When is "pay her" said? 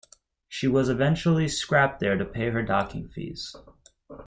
2.25-2.63